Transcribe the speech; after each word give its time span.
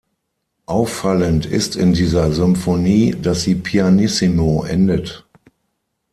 Auffallend 0.65 1.45
ist 1.45 1.75
in 1.75 1.93
dieser 1.93 2.31
Symphonie, 2.31 3.11
dass 3.21 3.43
sie 3.43 3.53
pianissimo 3.53 4.63
endet. 4.63 5.27